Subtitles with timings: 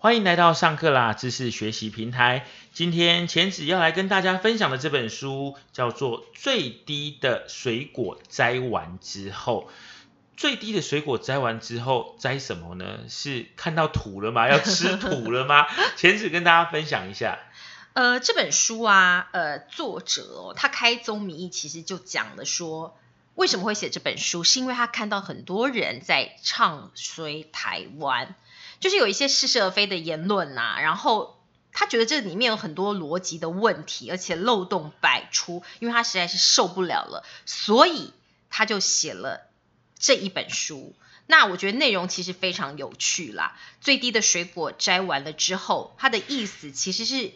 [0.00, 2.46] 欢迎来到上课啦知识学习平台。
[2.72, 9.68] 今天钱子要来跟大家分享的这本书叫做《最低的水果摘完之后》。
[10.36, 13.00] 最低的水果摘完之后，摘什么呢？
[13.08, 14.48] 是看到土了吗？
[14.48, 15.66] 要吃土了吗？
[15.98, 17.40] 钱子跟大家分享一下。
[17.94, 22.96] 呃，这本书啊，呃，作者哦，他开宗明义其实就讲了说，
[23.34, 28.36] 为什么会写这本书，是因为他看到很多人在唱衰台湾。
[28.80, 31.38] 就是有一些似是而非的言论呐，然后
[31.72, 38.12] 他觉得这里面有很多逻辑的问题，而且漏洞百出，因为他实在是受不了了，所以
[38.50, 39.48] 他就写了
[39.98, 40.94] 这一本书。
[41.26, 43.56] 那我觉得内容其实非常有趣啦。
[43.80, 47.32] 最低的水果摘完了之后，他的意思其实是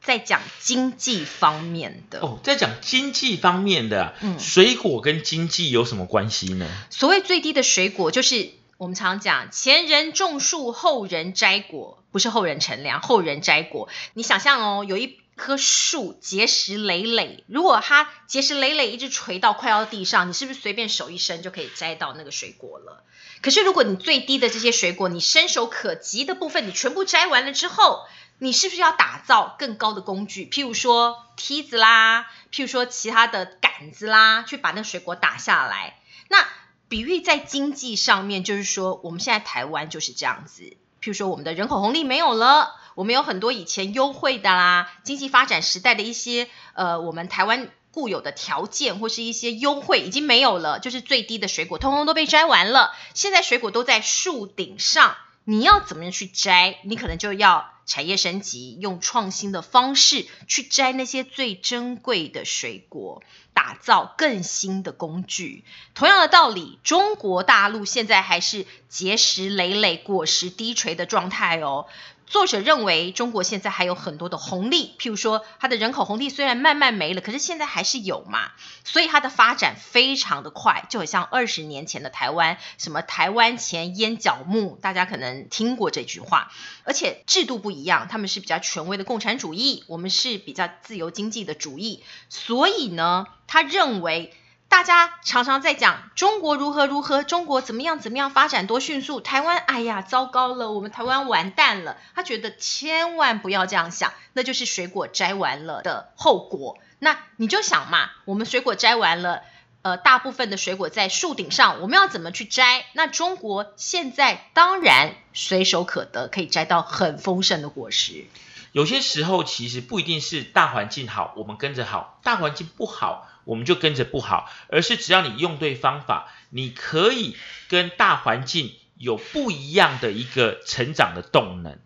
[0.00, 6.66] 在讲经济方面的哦，在讲经济方面的，嗯，水果跟经济有什么关系呢？
[6.90, 8.52] 所谓最低的水果就是。
[8.82, 13.88] 我们常讲前人种树，后人摘果，不是后人乘凉，后人摘果。
[14.12, 23.04] 你想象哦，有一棵树结实累累，如果它结实累累一直垂到快要地上，你是不是随便手一伸就可以摘到那个水果了？
[23.40, 28.08] 可是如果你最低的这些水果，你伸手可及的部分，你全部摘完了之后，
[28.40, 30.44] 你是不是要打造更高的工具？
[30.46, 36.00] 譬如说梯子啦，譬如说其他的杆子啦，去把那水果打下来。
[36.26, 36.44] 那
[36.92, 40.76] 比喻在经济上面，就是说我们现在台湾就是这样子。
[41.00, 52.92] 譬如说，我们的人口红利没有了，我们有很多以前优惠的啦，经济发展时代的一些呃，我们台湾固有的条件或是一些优惠已经没有了，就是最低的水果通通都被摘完了。
[53.14, 56.78] 现在水果都在树顶上，你要怎么样去摘？
[56.84, 63.22] 你可能就要产业升级，用创新的方式去摘那些最珍贵的水果。
[63.62, 71.86] 打造更新的工具，同样的道理，中国大陆现在还是结石累累、果实低垂的状态哦。
[72.32, 78.52] 作者认为，中国现在还有很多的红利，譬如说，它的人口红利虽然慢慢没了，可是现在还是有嘛，
[78.84, 86.50] 所以它的发展非常的快，就很像二十年前的台湾，什么台湾前烟角木，大家可能听过这句话，
[86.84, 94.32] 而且制度不一样，他们是比较权威的共产主义，我们是比较自由经济的主义，所以呢，他认为。
[94.72, 101.98] 大家常常在讲中国如何如何，中国怎么样怎么样发展多迅速，台湾哎呀糟糕了，我们台湾完蛋了。
[102.14, 106.78] 他觉得千万不要这样想，那就是水果摘完了的后果。
[106.98, 109.42] 那你就想嘛，我们水果摘完了，
[109.82, 112.86] 呃，大部分的水果在树顶上，我们要怎么去摘？
[112.94, 118.24] 那中国现在当然随手可得，可以摘到很丰盛的果实。
[118.72, 123.28] 有些时候其实不一定是大环境好，我们跟着好；大环境不好。
[123.44, 127.36] 我们就跟着不好，而是只要你用对方法，你可以
[127.68, 131.80] 跟大环境有不一样的一个成长的动能。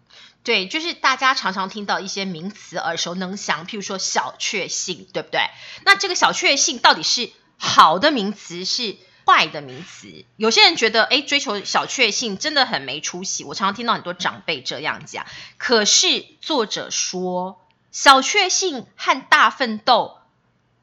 [0.45, 5.41] 对，就是大家常常听到一些名词耳熟能详，譬如说小确幸，对不对？
[5.87, 8.97] 那这个小确幸到底是好的名词，是
[9.27, 10.25] 坏的名词？
[10.37, 13.45] 有些人觉得，哎，追求小确幸真的很没出息。
[13.45, 15.27] 我常常听到很多长辈这样讲。
[15.59, 17.61] 可是作者说，
[17.91, 20.19] 小确幸和大奋斗。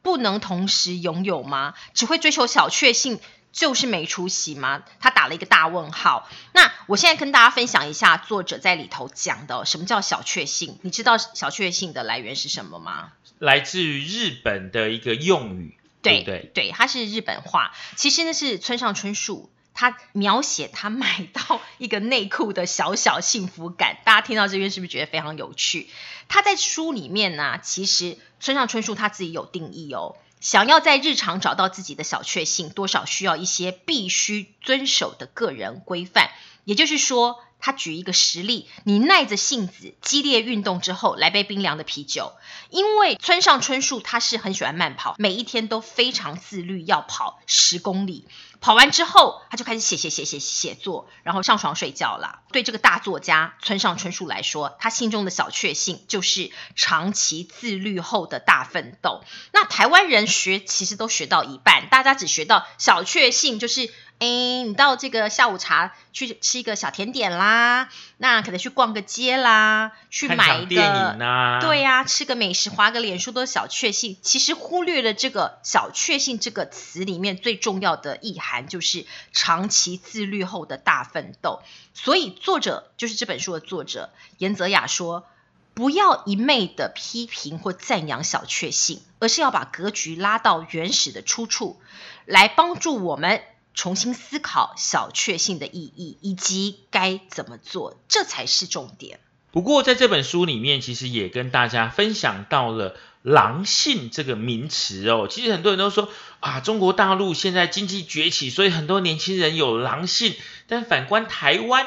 [0.01, 1.75] 不能同时拥有吗？
[1.93, 3.21] 只会追求小确幸
[3.53, 4.83] 就是没出息吗？
[4.99, 6.27] 他打了一个大问号。
[6.51, 10.77] 那我现在跟大家分享一下作者在里头讲的什么叫小确幸。
[10.81, 13.13] 你知道小确幸的来源是什么吗？
[13.39, 17.73] 来自于日本的一个用语，对对对，它是日本话。
[17.95, 19.49] 其实呢是村上春树。
[19.75, 25.89] 他描写他买到一个内裤的小小幸福感，大家听到这边是不是觉得非常有趣？
[26.27, 36.29] 他在书里面呢，其实村上春树他自己有定义哦，想要在日常找到自己的小确幸，多少需要一些必须遵守的个人规范。
[36.65, 42.33] 也就是说，他举一个实例，你耐着性子激烈运动之后，来杯冰凉的啤酒。
[42.69, 48.27] 因为村上春树他是很喜欢慢跑，每一天都非常自律，要跑十公里。
[48.59, 52.41] 跑完之后，他就开始写写写写写作，然后上床睡觉了。
[52.51, 59.23] 对这个大作家村上春树来说，他心中的小确幸就是长期自律后的大奋斗。
[59.53, 63.89] 那台湾人学其实都学到一半，大家只学到小确幸就是。
[64.23, 74.15] 哎，你到这个下午茶去吃一个小甜点啦，那可能去逛个街啦，去买一个，对呀，吃个美食，划个脸书都是小确幸。
[74.21, 81.61] 其实忽略了这个小确幸这个词里面最重要的意涵，就是长期自律后的大奋斗。
[81.93, 85.27] 所以作者就是这本书的作者严泽雅说，
[85.73, 91.81] 不要一昧的批评或赞扬小确幸，而是要把格局拉到原始的出处，
[92.23, 93.41] 来帮助我们。
[93.73, 99.19] 重新思考小确幸的意义以及该怎么做，这才是重点。
[99.51, 105.27] 不过在这本书里面，其实也跟大家分享到了“狼性”这个名词哦。
[105.29, 106.09] 其实很多人都说
[106.39, 110.33] 啊，中国大陆现在经济崛起，所以很多年轻人有狼性。
[110.67, 111.85] 但反观台湾，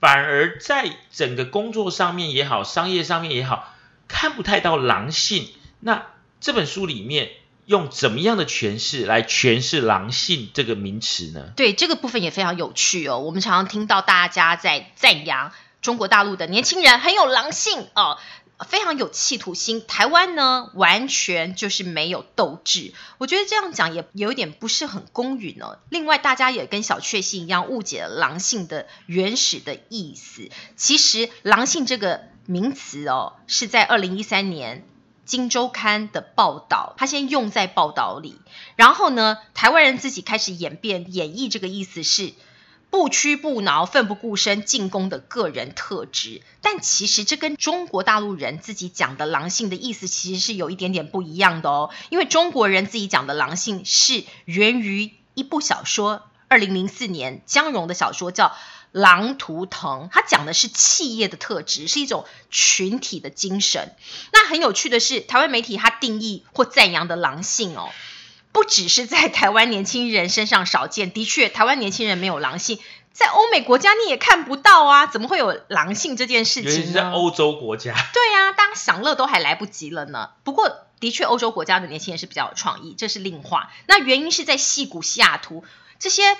[0.00, 3.74] 反而在整个工作上面也好，商业上面也好，
[4.08, 5.50] 看不太到狼性。
[5.80, 6.06] 那
[6.40, 7.30] 这本书里面
[7.66, 11.52] 用怎么样的诠释来诠释“狼性”这个名词呢？
[11.56, 13.20] 对这个部分也非常有趣哦。
[13.20, 15.52] 我们常常听到大家在赞扬。
[15.80, 18.16] 中国大陆的年轻人很有狼性哦，
[18.68, 19.84] 非常有企图心。
[19.84, 22.94] 台湾呢，完全就是没有斗志。
[23.18, 25.80] 我觉得这样讲也有点不是很公允哦。
[25.88, 30.50] 另外，大家也跟小确幸一样误解了狼性的原始的意思。
[30.76, 34.78] 其实，狼性这个名词哦，是在二零一三年
[35.32, 38.36] 《金周刊》的报道，他先用在报道里，
[38.76, 42.34] 然后呢，台湾人自己开始演变演绎这个意思是。
[42.90, 51.88] 不屈不挠、奋不顾身进攻的个人特质，但其实这跟中国大陆人自己讲的狼性的意思其实是有一点点不一样的哦。
[52.10, 58.48] 因为中国人自己讲的狼性是源于一部小说，二零零四年江荣的小说叫
[58.92, 63.94] 《狼图腾》，它讲的是企业的特质，是一种群体的精神。
[64.32, 67.90] 那很有趣的是，台湾媒体它定义或赞扬的狼性哦。
[68.52, 72.78] 不只是在台湾年轻人身上少见，的确，台湾年轻人没有狼性，
[73.14, 76.92] 在欧美国家你也看不到啊，怎么会有狼性这件事情呢？
[76.92, 80.32] 在欧洲国家，对呀，大家享乐都还来不及了呢。
[80.44, 83.72] 不过，的确，欧洲国家的年轻人是比较有创意，这是另话。
[83.86, 85.64] 那原因是在戏谷、西雅图
[85.98, 86.36] 这些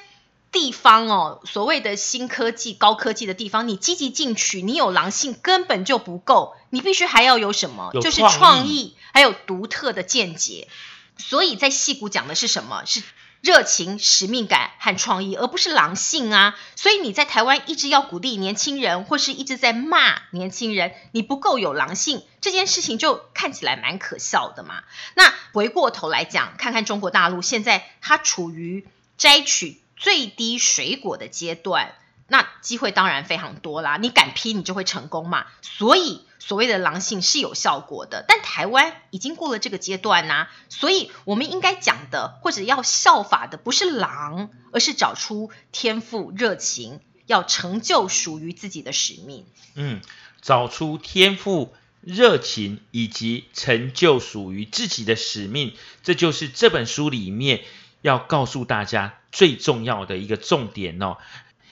[0.52, 7.90] 地方哦，所谓的新科技、高科技的地方，你积极进取，你有狼性根本就不够，你必须还要有什么？
[7.94, 10.68] 就是创意，还有独特的见解。
[11.16, 12.84] 所以在戏骨讲的是什么？
[12.84, 13.02] 是
[13.40, 16.56] 热情、使命感和创意，而不是狼性啊！
[16.76, 24.84] 所以你在台湾一直要鼓励年轻人，或是一直在骂年轻人，你不够有狼性，这件事情就看起来蛮可笑的嘛。
[25.14, 28.86] 那回过头来讲，看看中国大陆现在它处于
[29.18, 31.94] 摘取最低水果的阶段。
[32.28, 35.46] 那机会当然非常多啦，你敢拼你就会成功嘛。
[35.60, 49.44] 所以所谓的狼性是有效果的，但台湾已经过了这个阶段呐，所以我们应该讲的或者要效法的不是狼，而是找出天赋、热情，要成就属于自己的使命。
[49.74, 50.00] 嗯，
[50.40, 57.62] 找出天赋、热情以及成就属于自己的使命，这就是这本书里面
[58.02, 61.16] 要告诉大家最重要的一个重点哦。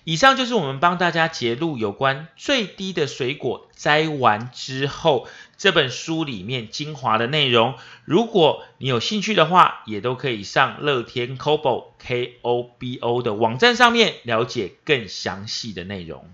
[0.05, 5.29] 以上就是我们帮大家揭露有关最低的水果摘完之后
[5.59, 7.75] 这本书里面精华的内容。
[8.06, 16.25] 如果你有兴趣的话，也都可以上乐天 Kobo K O B O 的网站上面了解更详细的内容。